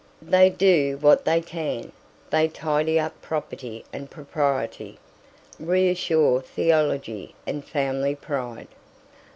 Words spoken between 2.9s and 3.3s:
up